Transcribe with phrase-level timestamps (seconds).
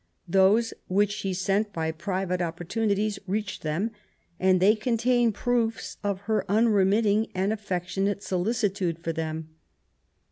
[0.27, 3.91] Those which she sent by private opportunities reached them,
[4.39, 9.49] and they contain proofs of her unremitting and affectionate solici tude for them.